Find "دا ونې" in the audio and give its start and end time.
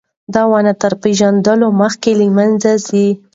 0.33-0.73